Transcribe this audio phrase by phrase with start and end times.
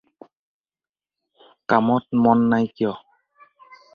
[1.69, 2.93] কামত মন নাই কিয়?